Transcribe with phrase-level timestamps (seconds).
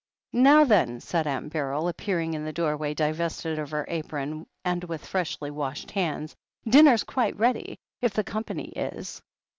[0.33, 5.05] "Now, then!" said Aunt Beryl, appearing in the doorway divested of her apron, and with
[5.05, 6.35] freshly washed hands.
[6.67, 9.21] "Dinner's quite ready, if the company is.